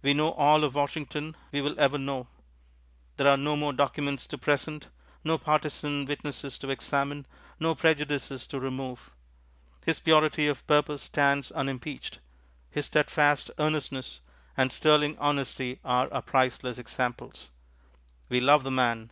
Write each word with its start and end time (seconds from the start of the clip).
We 0.00 0.14
know 0.14 0.30
all 0.30 0.62
of 0.62 0.76
Washington 0.76 1.34
we 1.50 1.60
will 1.60 1.74
ever 1.76 1.98
know; 1.98 2.28
there 3.16 3.26
are 3.26 3.36
no 3.36 3.56
more 3.56 3.72
documents 3.72 4.28
to 4.28 4.38
present, 4.38 4.86
no 5.24 5.38
partisan 5.38 6.04
witnesses 6.04 6.56
to 6.60 6.70
examine, 6.70 7.26
no 7.58 7.74
prejudices 7.74 8.46
to 8.46 8.60
remove. 8.60 9.10
His 9.84 9.98
purity 9.98 10.46
of 10.46 10.64
purpose 10.68 11.02
stands 11.02 11.50
unimpeached; 11.50 12.20
his 12.70 12.86
steadfast 12.86 13.50
earnestness 13.58 14.20
and 14.56 14.70
sterling 14.70 15.18
honesty 15.18 15.80
are 15.84 16.12
our 16.12 16.22
priceless 16.22 16.78
examples. 16.78 17.48
We 18.28 18.38
love 18.38 18.62
the 18.62 18.70
man. 18.70 19.10